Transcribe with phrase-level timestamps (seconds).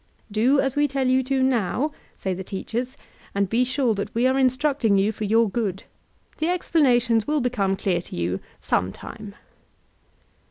[0.31, 2.97] "Do as we tell you to, now," say the teachers,
[3.35, 5.83] ''and be sure that we are instructing you for your good.
[6.39, 9.35] The explanations will become clear to you some time."